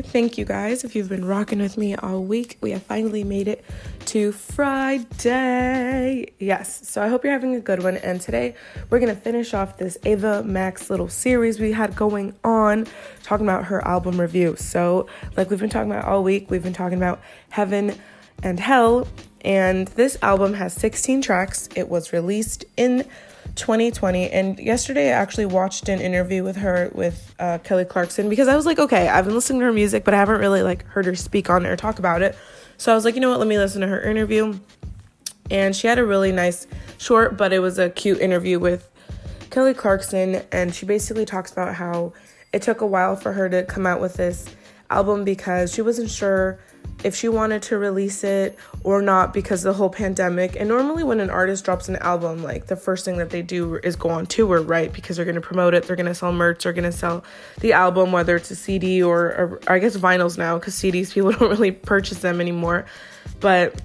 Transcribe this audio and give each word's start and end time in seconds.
Thank 0.00 0.38
you 0.38 0.46
guys. 0.46 0.84
If 0.84 0.96
you've 0.96 1.10
been 1.10 1.26
rocking 1.26 1.58
with 1.58 1.76
me 1.76 1.94
all 1.96 2.22
week, 2.22 2.56
we 2.62 2.70
have 2.70 2.82
finally 2.82 3.24
made 3.24 3.48
it 3.48 3.62
to 4.06 4.32
Friday. 4.32 6.32
Yes, 6.38 6.88
so 6.88 7.02
I 7.02 7.08
hope 7.08 7.24
you're 7.24 7.32
having 7.34 7.54
a 7.54 7.60
good 7.60 7.82
one. 7.82 7.98
And 7.98 8.20
today 8.20 8.54
we're 8.88 9.00
going 9.00 9.14
to 9.14 9.20
finish 9.20 9.52
off 9.52 9.76
this 9.76 9.98
Ava 10.04 10.42
Max 10.44 10.88
little 10.88 11.08
series 11.08 11.60
we 11.60 11.72
had 11.72 11.94
going 11.94 12.34
on, 12.42 12.86
talking 13.22 13.44
about 13.44 13.66
her 13.66 13.86
album 13.86 14.18
review. 14.18 14.56
So, 14.56 15.06
like 15.36 15.50
we've 15.50 15.60
been 15.60 15.68
talking 15.68 15.90
about 15.90 16.06
all 16.06 16.22
week, 16.22 16.50
we've 16.50 16.62
been 16.62 16.72
talking 16.72 16.96
about 16.96 17.20
Heaven 17.50 17.94
and 18.42 18.58
Hell. 18.58 19.06
And 19.42 19.88
this 19.88 20.16
album 20.22 20.54
has 20.54 20.72
16 20.74 21.22
tracks. 21.22 21.68
It 21.74 21.88
was 21.88 22.12
released 22.12 22.64
in 22.76 23.04
2020 23.56 24.30
and 24.30 24.58
yesterday 24.58 25.08
i 25.08 25.12
actually 25.12 25.44
watched 25.44 25.88
an 25.88 26.00
interview 26.00 26.42
with 26.42 26.56
her 26.56 26.90
with 26.94 27.34
uh, 27.38 27.58
kelly 27.58 27.84
clarkson 27.84 28.30
because 28.30 28.48
i 28.48 28.56
was 28.56 28.64
like 28.64 28.78
okay 28.78 29.08
i've 29.08 29.26
been 29.26 29.34
listening 29.34 29.60
to 29.60 29.66
her 29.66 29.72
music 29.72 30.04
but 30.04 30.14
i 30.14 30.16
haven't 30.16 30.40
really 30.40 30.62
like 30.62 30.84
heard 30.86 31.04
her 31.04 31.14
speak 31.14 31.50
on 31.50 31.66
it 31.66 31.68
or 31.68 31.76
talk 31.76 31.98
about 31.98 32.22
it. 32.22 32.36
So 32.78 32.92
i 32.92 32.94
was 32.94 33.04
like 33.04 33.14
you 33.14 33.20
know 33.20 33.30
what? 33.30 33.38
Let 33.38 33.48
me 33.48 33.58
listen 33.58 33.80
to 33.82 33.86
her 33.86 34.00
interview. 34.00 34.58
And 35.50 35.76
she 35.76 35.86
had 35.86 35.98
a 35.98 36.04
really 36.04 36.32
nice 36.32 36.66
short 36.96 37.36
but 37.36 37.52
it 37.52 37.58
was 37.58 37.78
a 37.78 37.90
cute 37.90 38.20
interview 38.20 38.58
with 38.58 38.88
kelly 39.50 39.74
clarkson. 39.74 40.42
And 40.50 40.74
she 40.74 40.86
basically 40.86 41.26
talks 41.26 41.52
about 41.52 41.74
how 41.74 42.14
it 42.52 42.62
took 42.62 42.80
a 42.80 42.86
while 42.86 43.16
for 43.16 43.32
her 43.32 43.48
to 43.50 43.64
come 43.64 43.86
out 43.86 44.00
with 44.00 44.14
this 44.14 44.46
album 44.88 45.24
because 45.24 45.74
she 45.74 45.82
wasn't 45.82 46.10
sure 46.10 46.58
if 47.04 47.16
she 47.16 47.28
wanted 47.28 47.62
to 47.62 47.78
release 47.78 48.22
it 48.24 48.56
or 48.84 49.02
not 49.02 49.34
because 49.34 49.62
the 49.62 49.72
whole 49.72 49.90
pandemic. 49.90 50.56
And 50.56 50.68
normally, 50.68 51.02
when 51.02 51.20
an 51.20 51.30
artist 51.30 51.64
drops 51.64 51.88
an 51.88 51.96
album, 51.96 52.42
like 52.42 52.66
the 52.66 52.76
first 52.76 53.04
thing 53.04 53.18
that 53.18 53.30
they 53.30 53.42
do 53.42 53.76
is 53.76 53.96
go 53.96 54.10
on 54.10 54.26
tour, 54.26 54.60
right? 54.62 54.92
Because 54.92 55.16
they're 55.16 55.24
to 55.32 55.40
promote 55.40 55.74
it, 55.74 55.84
they're 55.84 55.96
to 55.96 56.14
sell 56.14 56.32
merch, 56.32 56.64
they're 56.64 56.72
to 56.72 56.92
sell 56.92 57.24
the 57.60 57.72
album, 57.72 58.12
whether 58.12 58.36
it's 58.36 58.50
a 58.50 58.56
CD 58.56 59.02
or, 59.02 59.26
or, 59.26 59.60
or 59.66 59.72
I 59.72 59.78
guess 59.78 59.96
vinyls 59.96 60.38
now, 60.38 60.58
because 60.58 60.74
CDs 60.74 61.12
people 61.14 61.32
don't 61.32 61.50
really 61.50 61.72
purchase 61.72 62.18
them 62.18 62.40
anymore. 62.40 62.86
But 63.40 63.80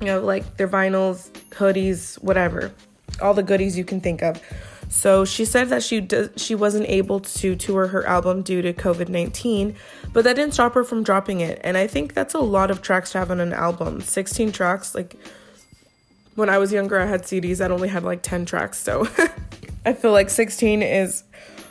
you 0.00 0.06
know, 0.06 0.20
like 0.20 0.56
their 0.56 0.68
vinyls, 0.68 1.30
hoodies, 1.50 2.20
whatever, 2.22 2.72
all 3.20 3.34
the 3.34 3.42
goodies 3.42 3.78
you 3.78 3.84
can 3.84 4.00
think 4.00 4.22
of. 4.22 4.40
So 4.92 5.24
she 5.24 5.46
said 5.46 5.70
that 5.70 5.82
she 5.82 6.06
she 6.36 6.54
wasn't 6.54 6.86
able 6.86 7.20
to 7.20 7.56
tour 7.56 7.86
her 7.86 8.06
album 8.06 8.42
due 8.42 8.60
to 8.60 8.74
COVID 8.74 9.08
19, 9.08 9.74
but 10.12 10.22
that 10.24 10.36
didn't 10.36 10.52
stop 10.52 10.74
her 10.74 10.84
from 10.84 11.02
dropping 11.02 11.40
it. 11.40 11.58
And 11.64 11.78
I 11.78 11.86
think 11.86 12.12
that's 12.12 12.34
a 12.34 12.40
lot 12.40 12.70
of 12.70 12.82
tracks 12.82 13.12
to 13.12 13.18
have 13.18 13.30
on 13.30 13.40
an 13.40 13.54
album 13.54 14.02
16 14.02 14.52
tracks. 14.52 14.94
Like 14.94 15.16
when 16.34 16.50
I 16.50 16.58
was 16.58 16.74
younger, 16.74 17.00
I 17.00 17.06
had 17.06 17.22
CDs 17.22 17.56
that 17.56 17.70
only 17.70 17.88
had 17.88 18.04
like 18.04 18.22
10 18.22 18.44
tracks. 18.44 18.78
So 18.78 19.08
I 19.86 19.94
feel 19.94 20.12
like 20.12 20.28
16 20.28 20.82
is 20.82 21.24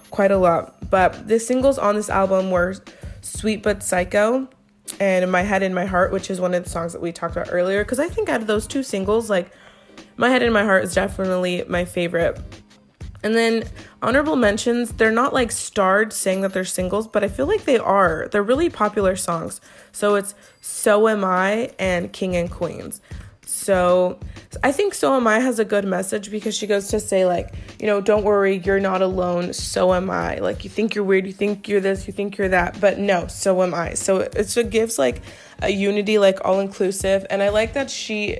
quite 0.09 0.31
a 0.31 0.37
lot. 0.37 0.89
But 0.89 1.27
the 1.27 1.39
singles 1.39 1.77
on 1.77 1.95
this 1.95 2.09
album 2.09 2.49
were 2.49 2.75
Sweet 3.21 3.61
But 3.61 3.83
Psycho 3.83 4.49
and 4.99 5.31
My 5.31 5.43
Head 5.43 5.61
in 5.61 5.75
My 5.75 5.85
Heart, 5.85 6.11
which 6.11 6.31
is 6.31 6.41
one 6.41 6.55
of 6.55 6.63
the 6.63 6.69
songs 6.71 6.91
that 6.93 7.03
we 7.03 7.11
talked 7.11 7.37
about 7.37 7.49
earlier. 7.51 7.83
Because 7.83 7.99
I 7.99 8.07
think 8.07 8.29
out 8.29 8.41
of 8.41 8.47
those 8.47 8.65
two 8.65 8.81
singles, 8.81 9.29
like 9.29 9.51
My 10.17 10.29
Head 10.29 10.41
in 10.41 10.51
My 10.51 10.63
Heart 10.63 10.85
is 10.85 10.95
definitely 10.95 11.63
my 11.67 11.85
favorite. 11.85 12.39
And 13.23 13.35
then 13.35 13.63
honorable 14.01 14.35
mentions, 14.35 14.93
they're 14.93 15.11
not 15.11 15.33
like 15.33 15.51
starred 15.51 16.11
saying 16.11 16.41
that 16.41 16.53
they're 16.53 16.65
singles, 16.65 17.07
but 17.07 17.23
I 17.23 17.27
feel 17.27 17.45
like 17.45 17.65
they 17.65 17.77
are. 17.77 18.27
They're 18.31 18.43
really 18.43 18.69
popular 18.69 19.15
songs. 19.15 19.61
So 19.91 20.15
it's 20.15 20.33
So 20.61 21.07
Am 21.07 21.23
I 21.23 21.71
and 21.77 22.11
King 22.11 22.35
and 22.35 22.49
Queens. 22.49 23.01
So 23.45 24.17
I 24.63 24.71
think 24.71 24.93
So 24.93 25.15
Am 25.15 25.27
I 25.27 25.39
has 25.39 25.59
a 25.59 25.65
good 25.65 25.85
message 25.85 26.31
because 26.31 26.55
she 26.55 26.65
goes 26.65 26.87
to 26.87 26.99
say, 26.99 27.25
like, 27.25 27.53
you 27.79 27.85
know, 27.85 28.01
don't 28.01 28.23
worry, 28.23 28.57
you're 28.57 28.79
not 28.79 29.01
alone. 29.01 29.53
So 29.53 29.93
am 29.93 30.09
I. 30.09 30.37
Like, 30.37 30.63
you 30.63 30.69
think 30.69 30.95
you're 30.95 31.03
weird, 31.03 31.27
you 31.27 31.33
think 31.33 31.67
you're 31.67 31.81
this, 31.81 32.07
you 32.07 32.13
think 32.13 32.37
you're 32.37 32.49
that, 32.49 32.79
but 32.79 32.97
no, 32.97 33.27
so 33.27 33.61
am 33.61 33.73
I. 33.73 33.93
So 33.93 34.17
it, 34.17 34.57
it 34.57 34.69
gives 34.71 34.97
like 34.97 35.21
a 35.61 35.69
unity, 35.69 36.17
like 36.17 36.39
all 36.43 36.59
inclusive. 36.59 37.25
And 37.29 37.43
I 37.43 37.49
like 37.49 37.73
that 37.73 37.91
she 37.91 38.39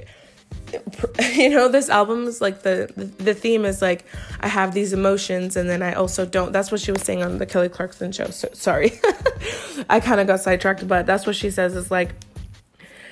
you 1.33 1.49
know 1.49 1.67
this 1.67 1.89
album 1.89 2.25
is 2.25 2.41
like 2.41 2.63
the, 2.63 2.91
the 3.17 3.33
theme 3.33 3.65
is 3.65 3.81
like 3.81 4.05
i 4.39 4.47
have 4.47 4.73
these 4.73 4.93
emotions 4.93 5.55
and 5.55 5.69
then 5.69 5.81
i 5.81 5.93
also 5.93 6.25
don't 6.25 6.51
that's 6.51 6.71
what 6.71 6.79
she 6.79 6.91
was 6.91 7.01
saying 7.01 7.21
on 7.21 7.37
the 7.37 7.45
kelly 7.45 7.69
clarkson 7.69 8.11
show. 8.11 8.27
So 8.27 8.49
sorry. 8.53 8.99
I 9.89 9.99
kind 9.99 10.19
of 10.21 10.27
got 10.27 10.39
sidetracked 10.39 10.87
but 10.87 11.05
that's 11.05 11.25
what 11.25 11.35
she 11.35 11.51
says 11.51 11.75
is 11.75 11.91
like 11.91 12.13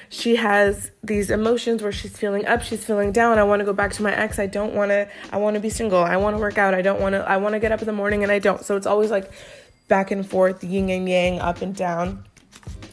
she 0.10 0.38
has 0.38 0.90
these 1.04 1.30
emotions 1.30 1.84
where 1.84 1.92
she's 1.92 2.18
feeling 2.18 2.46
up 2.46 2.62
she's 2.62 2.84
feeling 2.84 3.12
down. 3.12 3.38
I 3.38 3.44
want 3.44 3.60
to 3.60 3.66
go 3.66 3.74
back 3.74 3.94
to 3.94 4.04
my 4.04 4.14
ex. 4.14 4.40
I 4.40 4.48
don't 4.48 4.74
want 4.74 4.90
to 4.90 5.08
i 5.32 5.38
want 5.38 5.56
to 5.56 5.60
be 5.60 5.70
single. 5.70 6.04
I 6.04 6.18
want 6.18 6.36
to 6.36 6.40
work 6.40 6.58
out. 6.58 6.74
I 6.74 6.82
don't 6.82 7.02
want 7.02 7.14
to 7.14 7.30
i 7.30 7.38
want 7.38 7.54
to 7.54 7.60
get 7.60 7.72
up 7.72 7.82
in 7.82 7.86
the 7.86 7.94
morning 7.94 8.24
and 8.24 8.32
i 8.32 8.40
don't. 8.40 8.64
So 8.64 8.76
it's 8.76 8.88
always 8.88 9.12
like 9.12 9.32
back 9.88 10.12
and 10.12 10.28
forth 10.28 10.64
yin 10.64 10.90
and 10.90 11.10
yang 11.10 11.40
up 11.40 11.62
and 11.62 11.76
down. 11.76 12.24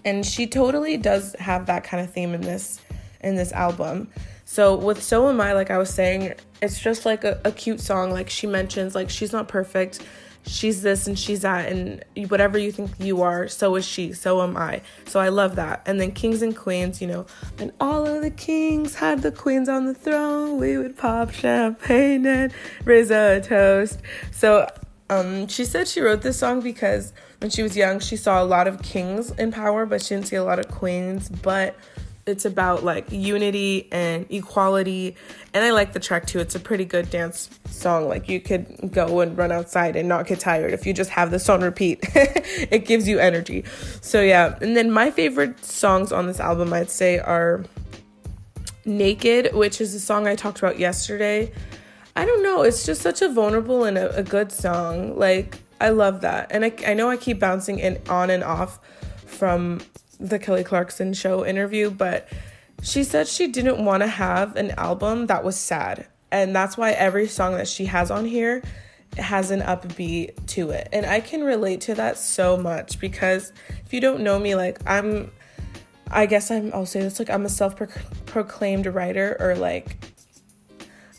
And 0.05 0.25
she 0.25 0.47
totally 0.47 0.97
does 0.97 1.35
have 1.39 1.67
that 1.67 1.85
kind 1.85 2.05
of 2.05 2.13
theme 2.13 2.35
in 2.35 2.41
this 2.41 2.81
in 3.21 3.37
this 3.37 3.53
album 3.53 4.09
so 4.49 4.77
with 4.77 5.03
So 5.03 5.29
Am 5.29 5.41
I, 5.41 5.53
like 5.53 5.73
I 5.73 5.77
was 5.77 5.91
saying, 5.91 6.35
it's 6.63 6.81
just 6.81 7.05
like 7.05 7.25
a, 7.25 7.41
a 7.45 7.51
cute 7.51 7.81
song. 7.81 8.13
Like 8.13 8.31
she 8.31 8.47
mentions, 8.47 8.95
like 8.95 9.11
she's 9.11 9.33
not 9.33 9.49
perfect. 9.49 10.01
She's 10.47 10.83
this 10.83 11.09
and 11.09 11.19
she's 11.19 11.43
that, 11.43 11.73
and 11.73 12.05
whatever 12.31 12.57
you 12.57 12.71
think 12.71 12.93
you 13.01 13.23
are, 13.23 13.49
so 13.49 13.75
is 13.75 13.85
she, 13.85 14.13
so 14.13 14.41
am 14.43 14.57
I. 14.57 14.81
So 15.07 15.19
I 15.19 15.29
love 15.29 15.57
that. 15.57 15.83
And 15.87 16.01
then 16.01 16.13
Kings 16.13 16.41
and 16.41 16.57
Queens, 16.57 17.01
you 17.01 17.09
know, 17.09 17.27
and 17.59 17.73
all 17.81 18.07
of 18.07 18.23
the 18.23 18.31
kings 18.31 18.95
had 18.95 19.23
the 19.23 19.33
queens 19.33 19.69
on 19.69 19.87
the 19.87 19.95
throne. 19.95 20.61
We 20.61 20.79
would 20.79 20.97
pop 20.97 21.33
champagne 21.33 22.25
and 22.25 22.53
raise 22.85 23.11
a 23.11 23.41
toast. 23.41 24.01
So 24.31 24.69
um, 25.11 25.49
she 25.49 25.65
said 25.65 25.89
she 25.89 26.01
wrote 26.01 26.23
this 26.23 26.39
song 26.39 26.61
because 26.61 27.13
when 27.41 27.51
she 27.51 27.65
was 27.65 27.77
young, 27.77 27.99
she 27.99 28.17
saw 28.17 28.41
a 28.41 28.47
lot 28.47 28.69
of 28.69 28.81
kings 28.85 29.33
in 29.33 29.51
power, 29.51 29.85
but 29.85 30.01
she 30.01 30.15
didn't 30.15 30.29
see 30.29 30.37
a 30.37 30.45
lot 30.45 30.61
of 30.61 30.69
queens. 30.69 31.29
But 31.29 31.77
it's 32.27 32.45
about 32.45 32.83
like 32.83 33.11
unity 33.13 33.89
and 33.93 34.27
equality 34.31 35.15
and 35.55 35.65
i 35.65 35.71
like 35.71 35.93
the 35.93 36.01
track 36.01 36.27
too. 36.27 36.41
It's 36.41 36.57
a 36.57 36.61
pretty 36.61 36.85
good 36.85 37.09
dance 37.09 37.49
song. 37.71 38.09
Like 38.09 38.29
you 38.29 38.41
could 38.41 38.91
go 38.93 39.21
and 39.21 39.39
run 39.39 39.53
outside 39.53 39.95
and 39.95 40.09
not 40.09 40.27
get 40.27 40.41
tired. 40.41 40.73
If 40.73 40.87
you 40.87 40.93
just 40.93 41.11
have 41.11 41.31
this 41.31 41.49
on 41.49 41.61
repeat 41.63 42.01
it 42.15 42.85
gives 42.85 43.07
you 43.07 43.21
energy. 43.21 43.65
So 44.01 44.21
yeah. 44.21 44.59
And 44.61 44.77
then 44.77 44.91
my 44.91 45.11
favorite 45.11 45.65
songs 45.65 46.11
on 46.11 46.27
this 46.27 46.41
album 46.41 46.73
i'd 46.73 46.91
say 46.91 47.19
are 47.19 47.65
naked 48.85 49.53
which 49.55 49.81
is 49.81 49.95
a 49.95 50.01
song 50.01 50.27
i 50.27 50.35
talked 50.35 50.59
about 50.59 50.79
yesterday. 50.79 51.53
I 52.17 52.25
don't 52.25 52.43
know. 52.43 52.63
It's 52.63 52.87
just 52.87 53.03
such 53.03 53.21
a 53.21 53.29
vulnerable 53.29 53.85
and 53.85 53.99
a, 53.99 54.17
a 54.17 54.23
good 54.23 54.51
song. 54.51 55.17
Like 55.17 55.59
i 55.81 55.91
love 55.91 56.23
that. 56.23 56.49
And 56.51 56.65
I, 56.65 56.73
I 56.85 56.95
know 56.95 57.09
i 57.09 57.17
keep 57.17 57.39
bouncing 57.39 57.79
in 57.79 58.01
on 58.09 58.31
and 58.31 58.43
off 58.43 58.81
from 59.27 59.81
the 60.19 60.39
Kelly 60.39 60.65
Clarkson 60.65 61.15
show 61.15 61.45
interview, 61.45 61.91
but 61.91 62.29
she 62.83 63.05
said 63.05 63.29
she 63.29 63.49
didn't 63.49 63.85
want 63.85 64.03
to 64.03 64.07
have 64.07 64.57
an 64.57 64.73
album 64.73 65.27
that 65.27 65.45
was 65.45 65.57
sad. 65.57 66.07
And 66.31 66.55
that's 66.55 66.77
why 66.77 66.93
every 66.93 67.29
song 67.29 67.55
that 67.55 67.69
she 67.69 67.87
has 67.87 68.11
on 68.11 68.25
here 68.25 68.63
has 69.17 69.51
an 69.51 69.61
upbeat 69.61 70.47
to 70.47 70.71
it. 70.71 70.89
And 70.93 71.07
I 71.07 71.21
can 71.21 71.43
relate 71.43 71.83
to 71.83 71.95
that 71.95 72.19
so 72.19 72.57
much 72.57 73.01
because 73.01 73.53
if 73.85 73.93
you 73.93 74.01
don't 74.01 74.21
know 74.21 74.39
me, 74.39 74.55
like 74.55 74.79
I'm, 74.87 75.31
I 76.11 76.27
guess 76.27 76.51
I'm, 76.51 76.73
I'll 76.75 76.87
say 76.87 77.01
this, 77.01 77.19
like 77.19 77.31
I'm 77.31 77.47
a 77.47 77.49
self 77.49 77.77
proclaimed 78.27 78.87
writer 78.87 79.37
or 79.41 79.55
like 79.55 79.97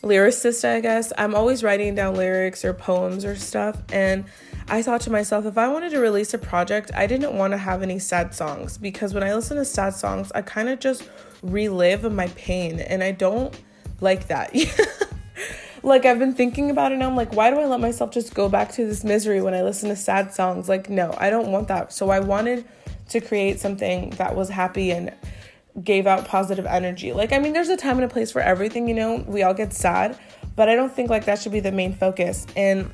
lyricist, 0.02 0.64
I 0.64 0.80
guess. 0.80 1.12
I'm 1.18 1.34
always 1.34 1.64
writing 1.64 1.94
down 1.94 2.14
lyrics 2.14 2.64
or 2.64 2.72
poems 2.72 3.24
or 3.24 3.34
stuff. 3.36 3.80
And 3.92 4.24
I 4.70 4.82
thought 4.82 5.00
to 5.02 5.10
myself, 5.10 5.46
if 5.46 5.56
I 5.56 5.66
wanted 5.68 5.90
to 5.92 5.98
release 5.98 6.34
a 6.34 6.38
project, 6.38 6.90
I 6.94 7.06
didn't 7.06 7.32
want 7.32 7.52
to 7.52 7.56
have 7.56 7.82
any 7.82 7.98
sad 7.98 8.34
songs 8.34 8.76
because 8.76 9.14
when 9.14 9.22
I 9.22 9.34
listen 9.34 9.56
to 9.56 9.64
sad 9.64 9.94
songs, 9.94 10.30
I 10.34 10.42
kind 10.42 10.68
of 10.68 10.78
just 10.78 11.08
relive 11.42 12.10
my 12.12 12.28
pain 12.28 12.78
and 12.80 13.02
I 13.02 13.12
don't 13.12 13.58
like 14.02 14.28
that. 14.28 14.54
like 15.82 16.04
I've 16.04 16.18
been 16.18 16.34
thinking 16.34 16.70
about 16.70 16.92
it 16.92 16.96
now. 16.96 17.08
I'm 17.08 17.16
like, 17.16 17.32
why 17.32 17.50
do 17.50 17.58
I 17.58 17.64
let 17.64 17.80
myself 17.80 18.10
just 18.10 18.34
go 18.34 18.50
back 18.50 18.72
to 18.72 18.84
this 18.84 19.04
misery 19.04 19.40
when 19.40 19.54
I 19.54 19.62
listen 19.62 19.88
to 19.88 19.96
sad 19.96 20.34
songs? 20.34 20.68
Like, 20.68 20.90
no, 20.90 21.14
I 21.16 21.30
don't 21.30 21.50
want 21.50 21.68
that. 21.68 21.90
So 21.90 22.10
I 22.10 22.20
wanted 22.20 22.66
to 23.08 23.20
create 23.22 23.60
something 23.60 24.10
that 24.10 24.36
was 24.36 24.50
happy 24.50 24.90
and 24.90 25.14
gave 25.82 26.06
out 26.06 26.26
positive 26.26 26.66
energy. 26.66 27.14
Like, 27.14 27.32
I 27.32 27.38
mean, 27.38 27.54
there's 27.54 27.70
a 27.70 27.76
time 27.76 27.96
and 27.96 28.04
a 28.04 28.08
place 28.08 28.30
for 28.30 28.42
everything, 28.42 28.86
you 28.86 28.94
know, 28.94 29.24
we 29.26 29.42
all 29.42 29.54
get 29.54 29.72
sad, 29.72 30.18
but 30.56 30.68
I 30.68 30.74
don't 30.74 30.92
think 30.92 31.08
like 31.08 31.24
that 31.24 31.40
should 31.40 31.52
be 31.52 31.60
the 31.60 31.72
main 31.72 31.94
focus. 31.94 32.46
And 32.54 32.90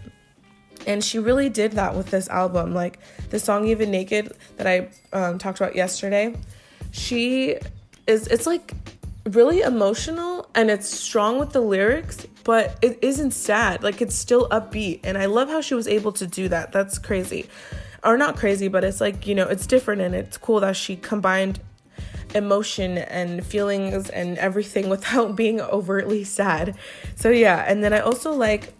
and 0.86 1.02
she 1.02 1.18
really 1.18 1.48
did 1.48 1.72
that 1.72 1.94
with 1.94 2.10
this 2.10 2.28
album. 2.28 2.74
Like 2.74 2.98
the 3.30 3.38
song 3.38 3.66
even 3.66 3.90
naked 3.90 4.32
that 4.56 4.66
i 4.66 4.88
um, 5.12 5.38
talked 5.38 5.58
about 5.58 5.74
yesterday 5.74 6.34
she 6.92 7.56
is 8.06 8.28
it's 8.28 8.46
like 8.46 8.72
really 9.30 9.60
emotional 9.62 10.48
and 10.54 10.70
it's 10.70 10.88
strong 10.88 11.38
with 11.38 11.52
the 11.52 11.60
lyrics 11.60 12.26
but 12.44 12.78
it 12.82 12.98
isn't 13.00 13.30
sad. 13.30 13.82
Like 13.82 14.02
it's 14.02 14.14
still 14.14 14.48
upbeat. 14.50 15.00
And 15.02 15.18
i 15.18 15.26
love 15.26 15.48
how 15.48 15.60
she 15.60 15.74
was 15.74 15.88
able 15.88 16.12
to 16.12 16.26
do 16.26 16.48
that. 16.48 16.72
That's 16.72 16.98
crazy. 16.98 17.48
Or 18.04 18.16
not 18.16 18.36
crazy 18.36 18.68
but 18.68 18.84
it's 18.84 19.00
like 19.00 19.26
you 19.26 19.34
know 19.34 19.48
it's 19.48 19.66
different 19.66 20.02
and 20.02 20.14
it's 20.14 20.36
cool 20.36 20.60
that 20.60 20.76
she 20.76 20.94
combined 20.96 21.60
emotion 22.34 22.98
and 22.98 23.44
feelings 23.44 24.10
and 24.10 24.38
everything 24.38 24.88
without 24.94 25.34
being 25.34 25.60
overtly 25.60 26.22
sad. 26.22 26.76
So 27.16 27.30
yeah. 27.30 27.64
And 27.66 27.82
then 27.82 27.92
i 27.92 27.98
also 27.98 28.32
like 28.32 28.72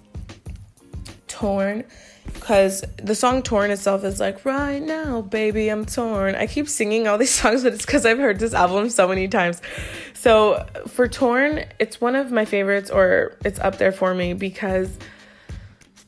torn 1.44 1.84
because 2.32 2.82
the 2.96 3.14
song 3.14 3.42
Torn 3.42 3.70
itself 3.70 4.02
is 4.02 4.18
like, 4.18 4.44
right 4.46 4.80
now, 4.80 5.20
baby, 5.20 5.68
I'm 5.68 5.84
torn. 5.84 6.34
I 6.34 6.46
keep 6.46 6.68
singing 6.68 7.06
all 7.06 7.18
these 7.18 7.34
songs, 7.40 7.62
but 7.62 7.74
it's 7.74 7.84
because 7.84 8.06
I've 8.06 8.18
heard 8.18 8.38
this 8.38 8.54
album 8.54 8.88
so 8.88 9.06
many 9.06 9.28
times. 9.28 9.60
So 10.14 10.66
for 10.86 11.06
Torn, 11.06 11.66
it's 11.78 12.00
one 12.00 12.16
of 12.16 12.32
my 12.32 12.46
favorites, 12.46 12.90
or 12.90 13.36
it's 13.44 13.60
up 13.60 13.76
there 13.76 13.92
for 13.92 14.14
me 14.14 14.32
because 14.32 14.98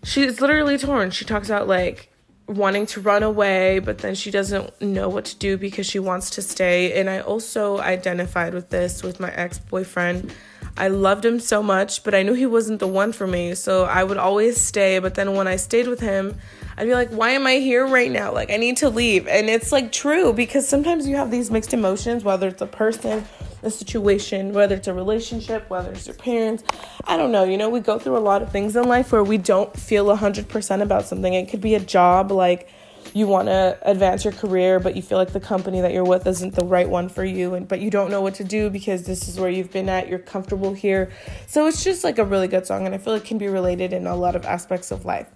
she's 0.05 0.41
literally 0.41 0.79
torn. 0.79 1.11
She 1.11 1.27
talks 1.27 1.49
about 1.49 1.69
like 1.69 2.11
wanting 2.49 2.87
to 2.87 3.00
run 3.00 3.23
away, 3.23 3.81
but 3.81 3.99
then 3.99 4.15
she 4.15 4.31
doesn't 4.31 4.81
know 4.81 5.09
what 5.11 5.27
to 5.27 5.37
do 5.37 5.59
because 5.59 5.87
she 5.87 5.99
wants 5.99 6.31
to 6.31 6.43
stay. 6.43 6.99
And 6.99 7.11
I 7.11 7.21
also 7.21 7.79
identified 7.79 8.55
with 8.55 8.71
this 8.71 9.03
with 9.03 9.21
my 9.21 9.33
ex 9.33 9.59
boyfriend 9.59 10.33
I 10.78 10.88
loved 10.88 11.25
him 11.25 11.40
so 11.40 11.62
much, 11.62 12.05
but 12.05 12.14
I 12.14 12.23
knew 12.23 12.34
he 12.34 12.46
wasn't 12.46 12.81
the 12.81 12.87
one 12.87 13.12
for 13.12 13.26
me. 13.26 13.55
So 13.55 13.84
I 13.84 14.05
would 14.05 14.19
always 14.19 14.61
stay. 14.61 14.99
But 14.99 15.14
then 15.14 15.34
when 15.34 15.49
I 15.49 15.56
stayed 15.56 15.88
with 15.88 16.00
him, 16.00 16.37
I'd 16.76 16.84
be 16.84 16.94
like, 16.94 17.08
why 17.11 17.31
am 17.31 17.46
I 17.46 17.55
here 17.55 17.87
right 17.87 18.11
now? 18.11 18.32
Like, 18.32 18.50
I 18.50 18.58
need 18.58 18.76
to 18.78 18.90
leave. 18.90 19.26
And 19.26 19.49
it's 19.49 19.73
like 19.73 19.90
true 19.90 20.32
because 20.34 20.69
sometimes 20.69 21.08
you 21.08 21.17
have 21.17 21.31
these 21.31 21.50
mixed 21.50 21.73
emotions, 21.73 22.25
whether 22.25 22.49
it's 22.49 22.61
a 22.61 22.67
person, 22.67 23.25
a 23.62 23.70
situation, 23.70 24.52
whether 24.52 24.75
it's 24.75 24.87
a 24.87 24.93
relationship, 24.93 25.69
whether 25.70 25.90
it's 25.93 26.06
your 26.06 26.17
parents. 26.17 26.62
I 27.05 27.17
don't 27.17 27.32
know. 27.32 27.44
You 27.44 27.56
know, 27.56 27.70
we 27.70 27.81
go 27.81 27.99
through 27.99 28.19
a 28.19 28.20
lot 28.20 28.43
of 28.43 28.52
things 28.52 28.76
in 28.76 28.87
life 28.87 29.12
where 29.12 29.25
we 29.25 29.38
don't 29.38 29.75
feel 29.75 30.05
100% 30.06 30.82
about 30.82 31.06
something. 31.06 31.32
It 31.32 31.49
could 31.49 31.62
be 31.62 31.75
a 31.75 31.81
job, 31.81 32.31
like, 32.31 32.69
you 33.16 33.26
want 33.26 33.48
to 33.48 33.78
advance 33.80 34.24
your 34.24 34.32
career 34.34 34.78
but 34.78 34.94
you 34.94 35.00
feel 35.00 35.16
like 35.16 35.32
the 35.32 35.40
company 35.40 35.80
that 35.80 35.90
you're 35.90 36.04
with 36.04 36.26
isn't 36.26 36.54
the 36.54 36.66
right 36.66 36.86
one 36.86 37.08
for 37.08 37.24
you 37.24 37.54
and 37.54 37.66
but 37.66 37.80
you 37.80 37.88
don't 37.88 38.10
know 38.10 38.20
what 38.20 38.34
to 38.34 38.44
do 38.44 38.68
because 38.68 39.04
this 39.04 39.26
is 39.26 39.40
where 39.40 39.48
you've 39.48 39.72
been 39.72 39.88
at 39.88 40.06
you're 40.06 40.18
comfortable 40.18 40.74
here. 40.74 41.10
So 41.46 41.66
it's 41.66 41.82
just 41.82 42.04
like 42.04 42.18
a 42.18 42.24
really 42.26 42.46
good 42.46 42.66
song 42.66 42.84
and 42.84 42.94
i 42.94 42.98
feel 42.98 43.14
it 43.14 43.24
can 43.24 43.38
be 43.38 43.48
related 43.48 43.94
in 43.94 44.06
a 44.06 44.14
lot 44.14 44.36
of 44.36 44.44
aspects 44.44 44.90
of 44.90 45.06
life. 45.06 45.28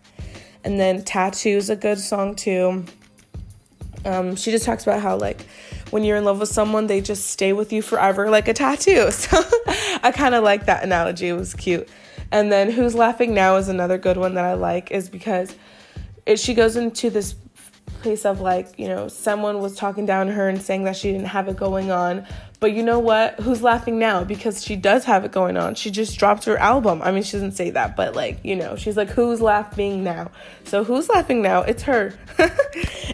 And 0.62 0.78
then 0.78 1.04
tattoo 1.04 1.56
is 1.56 1.70
a 1.70 1.76
good 1.76 1.98
song 1.98 2.34
too. 2.34 2.84
Um, 4.04 4.36
she 4.36 4.50
just 4.50 4.66
talks 4.66 4.82
about 4.82 5.00
how 5.00 5.16
like 5.16 5.40
when 5.88 6.04
you're 6.04 6.18
in 6.18 6.24
love 6.24 6.38
with 6.38 6.50
someone 6.50 6.86
they 6.86 7.00
just 7.00 7.28
stay 7.28 7.54
with 7.54 7.72
you 7.72 7.80
forever 7.80 8.28
like 8.28 8.46
a 8.46 8.52
tattoo. 8.52 9.10
So 9.10 9.42
i 10.02 10.12
kind 10.12 10.34
of 10.34 10.44
like 10.44 10.66
that 10.66 10.84
analogy 10.84 11.28
it 11.28 11.32
was 11.32 11.54
cute. 11.54 11.88
And 12.30 12.52
then 12.52 12.70
who's 12.70 12.94
laughing 12.94 13.32
now 13.32 13.56
is 13.56 13.68
another 13.68 13.96
good 13.96 14.18
one 14.18 14.34
that 14.34 14.44
i 14.44 14.52
like 14.52 14.90
is 14.90 15.08
because 15.08 15.56
it, 16.26 16.38
she 16.38 16.52
goes 16.52 16.76
into 16.76 17.08
this 17.08 17.34
place 18.00 18.25
of 18.25 18.41
like, 18.41 18.79
you 18.79 18.88
know, 18.88 19.08
someone 19.08 19.61
was 19.61 19.76
talking 19.76 20.06
down 20.06 20.26
to 20.26 20.32
her 20.32 20.49
and 20.49 20.61
saying 20.61 20.85
that 20.85 20.97
she 20.97 21.12
didn't 21.12 21.26
have 21.26 21.49
it 21.49 21.56
going 21.56 21.91
on. 21.91 22.26
But 22.61 22.73
you 22.73 22.82
know 22.82 22.99
what? 22.99 23.41
Who's 23.41 23.62
laughing 23.62 23.99
now? 23.99 24.23
Because 24.23 24.62
she 24.62 24.76
does 24.76 25.05
have 25.05 25.25
it 25.25 25.32
going 25.32 25.56
on. 25.56 25.75
She 25.75 25.91
just 25.91 26.19
dropped 26.19 26.44
her 26.44 26.58
album. 26.58 27.00
I 27.02 27.11
mean, 27.11 27.23
she 27.23 27.32
doesn't 27.32 27.52
say 27.52 27.70
that, 27.70 27.97
but 27.97 28.14
like, 28.14 28.44
you 28.44 28.55
know, 28.55 28.76
she's 28.76 28.97
like, 28.97 29.08
who's 29.08 29.41
laughing 29.41 30.05
now? 30.05 30.31
So 30.64 30.85
who's 30.85 31.08
laughing 31.08 31.41
now? 31.41 31.62
It's 31.62 31.82
her. 31.85 32.12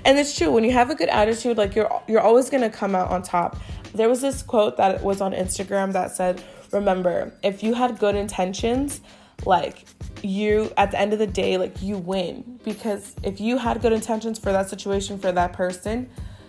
and 0.05 0.19
it's 0.19 0.37
true. 0.37 0.51
When 0.51 0.65
you 0.65 0.73
have 0.73 0.91
a 0.91 0.97
good 0.97 1.09
attitude, 1.09 1.57
like 1.57 1.77
you're 1.77 2.03
you're 2.09 2.21
always 2.21 2.51
gonna 2.51 2.71
come 2.71 2.95
out 2.97 3.11
on 3.11 3.23
top. 3.23 3.57
There 3.95 4.09
was 4.09 4.21
this 4.21 4.43
quote 4.43 4.77
that 4.79 5.03
was 5.03 5.21
on 5.21 5.33
Instagram 5.33 5.93
that 5.93 6.11
said, 6.11 6.43
remember, 6.73 7.33
if 7.43 7.63
you 7.63 7.75
had 7.75 7.99
good 7.99 8.17
intentions, 8.17 9.01
like 9.45 9.85
you 10.23 10.73
at 10.77 10.91
the 10.91 10.99
end 10.99 11.13
of 11.13 11.19
the 11.19 11.27
day 11.27 11.57
like 11.57 11.83
you 11.83 11.99
win. 11.99 12.59
Because 12.65 13.15
if 13.23 13.41
you 13.41 13.59
had 13.59 13.81
good 13.83 13.93
intentions 13.93 14.39
for 14.39 14.53
that 14.53 14.69
situation 14.71 15.19
for 15.19 15.33
that 15.33 15.53
person 15.53 16.09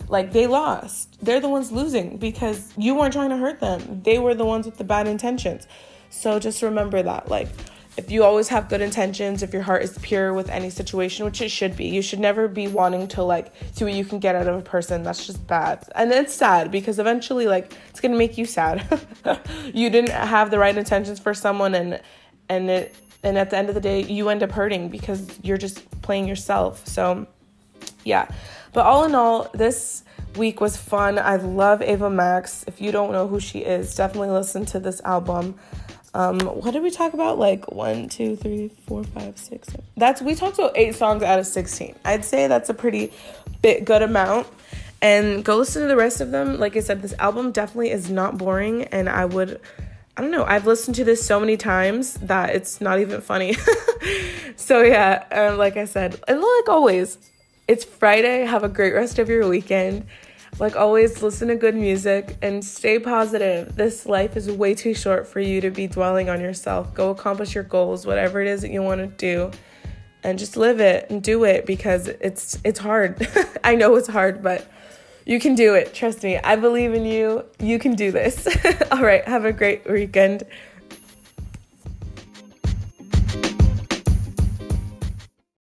like 0.10 0.32
they 0.32 0.48
lost. 0.48 1.18
They're 1.24 1.40
the 1.40 1.50
ones 1.50 1.72
losing 1.72 2.18
because 2.18 2.74
you 2.78 2.96
weren't 2.96 3.14
trying 3.14 3.30
to 3.30 3.38
hurt 3.38 3.60
them. 3.60 4.02
They 4.04 4.20
were 4.20 4.34
the 4.34 4.46
ones 4.46 4.66
with 4.66 4.78
the 4.78 4.84
bad 4.84 5.08
intentions. 5.08 5.68
So 6.10 6.40
just 6.40 6.62
remember 6.62 7.04
that 7.04 7.30
like 7.30 7.50
if 7.98 8.12
you 8.12 8.24
always 8.24 8.48
have 8.48 8.70
good 8.70 8.80
intentions 8.80 9.42
if 9.42 9.52
your 9.52 9.64
heart 9.64 9.82
is 9.82 9.98
pure 10.04 10.32
with 10.32 10.50
any 10.50 10.70
situation 10.70 11.26
which 11.26 11.42
it 11.42 11.50
should 11.50 11.76
be 11.76 11.86
you 11.86 12.04
should 12.04 12.20
never 12.20 12.48
be 12.48 12.68
wanting 12.68 13.08
to 13.08 13.24
like 13.24 13.52
see 13.72 13.84
what 13.84 13.94
you 13.94 14.06
can 14.06 14.20
get 14.20 14.36
out 14.36 14.48
of 14.48 14.56
a 14.56 14.62
person. 14.62 15.04
That's 15.04 15.26
just 15.26 15.46
bad. 15.48 15.84
And 15.96 16.12
it's 16.12 16.34
sad 16.34 16.72
because 16.72 17.00
eventually 17.00 17.48
like 17.48 17.74
it's 17.90 18.00
gonna 18.00 18.18
make 18.18 18.38
you 18.38 18.46
sad. 18.46 18.86
You 19.74 19.90
didn't 19.90 20.12
have 20.12 20.50
the 20.52 20.60
right 20.60 20.78
intentions 20.78 21.20
for 21.20 21.34
someone 21.34 21.76
and 21.76 22.00
and 22.50 22.70
it 22.70 22.96
and 23.24 23.38
at 23.38 23.50
the 23.50 23.58
end 23.58 23.70
of 23.70 23.76
the 23.76 23.82
day 23.82 24.04
you 24.04 24.30
end 24.30 24.44
up 24.44 24.52
hurting 24.52 24.90
because 24.90 25.28
you're 25.42 25.58
just 25.58 25.90
playing 26.02 26.28
yourself 26.28 26.86
so 26.88 27.28
yeah 28.04 28.28
but 28.74 28.86
all 28.86 29.04
in 29.04 29.16
all 29.16 29.50
this 29.54 30.04
week 30.36 30.62
was 30.62 30.78
fun 30.78 31.18
i 31.18 31.36
love 31.36 31.82
ava 31.82 32.10
max 32.10 32.64
if 32.68 32.80
you 32.80 32.92
don't 32.92 33.12
know 33.12 33.28
who 33.28 33.40
she 33.40 33.60
is 33.60 33.96
definitely 33.96 34.30
listen 34.30 34.66
to 34.66 34.80
this 34.80 35.02
album 35.04 35.56
um, 36.18 36.40
what 36.40 36.72
did 36.72 36.82
we 36.82 36.90
talk 36.90 37.14
about? 37.14 37.38
Like 37.38 37.72
one, 37.72 38.10
two, 38.10 38.36
three, 38.36 38.72
four, 38.88 39.04
five, 39.04 39.38
six, 39.38 39.68
seven. 39.68 39.86
That's 39.98 40.20
we 40.20 40.34
talked 40.34 40.58
about 40.58 40.76
eight 40.76 40.96
songs 40.96 41.22
out 41.22 41.38
of 41.38 41.46
sixteen. 41.46 41.94
I'd 42.04 42.26
say 42.26 42.48
that's 42.48 42.70
a 42.70 42.74
pretty 42.74 43.14
bit 43.62 43.86
good 43.86 44.02
amount. 44.02 44.48
And 45.00 45.46
go 45.46 45.58
listen 45.58 45.84
to 45.84 45.88
the 45.88 45.96
rest 45.96 46.20
of 46.20 46.32
them. 46.32 46.58
Like 46.58 46.76
I 46.76 46.80
said, 46.80 47.04
this 47.04 47.14
album 47.20 47.52
definitely 47.52 47.92
is 47.92 48.10
not 48.10 48.36
boring, 48.36 48.86
and 48.86 49.08
I 49.08 49.26
would 49.26 49.62
I 50.18 50.22
don't 50.22 50.32
know. 50.32 50.46
I've 50.46 50.66
listened 50.66 50.96
to 50.96 51.04
this 51.04 51.24
so 51.24 51.40
many 51.40 51.58
times 51.58 52.16
that 52.16 52.56
it's 52.56 52.82
not 52.82 53.00
even 53.00 53.22
funny. 53.22 53.56
so 54.56 54.82
yeah, 54.82 55.24
um, 55.32 55.60
like 55.60 55.78
I 55.78 55.86
said, 55.86 56.20
and 56.28 56.42
like 56.42 56.70
always, 56.70 57.20
it's 57.68 57.84
Friday. 57.84 58.44
Have 58.44 58.64
a 58.64 58.70
great 58.70 58.96
rest 58.96 59.20
of 59.20 59.30
your 59.30 59.48
weekend. 59.48 60.08
Like 60.60 60.76
always, 60.76 61.22
listen 61.22 61.50
to 61.50 61.56
good 61.56 61.76
music 61.76 62.36
and 62.42 62.66
stay 62.66 62.98
positive. 62.98 63.76
This 63.76 64.08
life 64.08 64.36
is 64.36 64.50
way 64.50 64.74
too 64.74 64.96
short 64.96 65.28
for 65.28 65.40
you 65.40 65.62
to 65.62 65.70
be 65.70 65.86
dwelling 65.86 66.30
on 66.30 66.42
yourself. 66.42 66.96
Go 66.96 67.12
accomplish 67.12 67.54
your 67.54 67.64
goals, 67.64 68.08
whatever 68.08 68.42
it 68.42 68.48
is 68.48 68.62
that 68.62 68.72
you 68.72 68.82
want 68.82 69.02
to 69.02 69.08
do, 69.08 69.52
and 70.24 70.40
just 70.40 70.58
live 70.58 70.80
it 70.80 71.12
and 71.12 71.22
do 71.22 71.44
it 71.44 71.68
because 71.68 72.08
it's 72.08 72.58
it's 72.64 72.80
hard. 72.80 73.28
I 73.64 73.76
know 73.76 73.96
it's 73.98 74.08
hard, 74.08 74.42
but 74.42 74.68
you 75.28 75.42
can 75.42 75.56
do 75.56 75.76
it. 75.76 75.94
Trust 75.94 76.24
me. 76.24 76.38
I 76.38 76.56
believe 76.56 76.94
in 76.94 77.06
you. 77.06 77.44
You 77.60 77.80
can 77.80 77.96
do 77.96 78.12
this. 78.12 78.48
All 78.92 79.04
right. 79.04 79.28
Have 79.28 79.44
a 79.44 79.52
great 79.52 79.90
weekend. 79.90 80.44